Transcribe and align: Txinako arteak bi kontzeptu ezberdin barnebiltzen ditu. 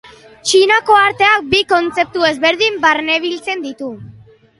Txinako 0.51 0.95
arteak 0.99 1.43
bi 1.51 1.59
kontzeptu 1.73 2.25
ezberdin 2.31 2.79
barnebiltzen 2.87 3.63
ditu. 3.67 3.91